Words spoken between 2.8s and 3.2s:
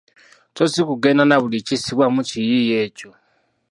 ekyo.